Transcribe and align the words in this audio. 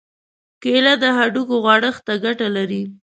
کېله 0.61 0.93
د 1.03 1.03
هډوکو 1.17 1.55
غوړښت 1.63 2.01
ته 2.07 2.13
ګټه 2.25 2.47
لري. 2.55 2.83